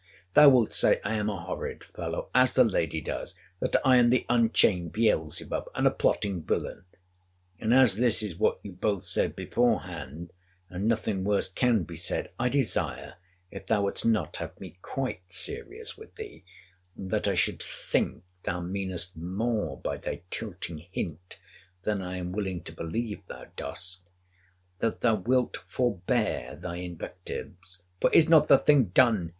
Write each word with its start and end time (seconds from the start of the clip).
Thou 0.33 0.49
wilt 0.49 0.73
say 0.73 0.99
I 1.05 1.13
am 1.13 1.29
a 1.29 1.39
horrid 1.39 1.83
fellow!—As 1.83 2.53
the 2.53 2.63
lady 2.63 3.01
does, 3.01 3.35
that 3.59 3.75
I 3.85 3.97
am 3.97 4.09
the 4.09 4.25
unchained 4.29 4.93
Beelzebub, 4.93 5.69
and 5.75 5.85
a 5.85 5.91
plotting 5.91 6.41
villain: 6.41 6.85
and 7.59 7.71
as 7.71 7.97
this 7.97 8.23
is 8.23 8.35
what 8.35 8.59
you 8.63 8.71
both 8.71 9.05
said 9.05 9.35
beforehand, 9.35 10.33
and 10.71 10.87
nothing 10.87 11.23
worse 11.23 11.47
can 11.49 11.83
be 11.83 11.95
said, 11.95 12.31
I 12.39 12.49
desire, 12.49 13.17
if 13.51 13.67
thou 13.67 13.83
wouldst 13.83 14.03
not 14.03 14.37
have 14.37 14.59
me 14.59 14.79
quite 14.81 15.21
serious 15.31 15.99
with 15.99 16.15
thee, 16.15 16.45
and 16.97 17.11
that 17.11 17.27
I 17.27 17.35
should 17.35 17.61
think 17.61 18.23
thou 18.41 18.59
meanest 18.59 19.15
more 19.15 19.77
by 19.81 19.97
thy 19.97 20.21
tilting 20.31 20.79
hint 20.79 21.39
than 21.83 22.01
I 22.01 22.17
am 22.17 22.31
willing 22.31 22.63
to 22.63 22.73
believe 22.73 23.21
thou 23.27 23.51
dost, 23.55 23.99
that 24.79 25.01
thou 25.01 25.13
wilt 25.13 25.57
forbear 25.67 26.55
thy 26.59 26.77
invectives: 26.77 27.83
For 28.01 28.09
is 28.09 28.27
not 28.27 28.47
the 28.47 28.57
thing 28.57 28.85
done? 28.85 29.29